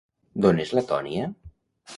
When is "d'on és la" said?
0.45-0.85